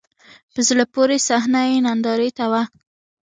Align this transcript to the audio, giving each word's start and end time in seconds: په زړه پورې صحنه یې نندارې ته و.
په 0.53 0.59
زړه 0.67 0.85
پورې 0.93 1.17
صحنه 1.27 1.61
یې 1.69 1.77
نندارې 1.85 2.29
ته 2.37 2.45
و. 2.51 2.53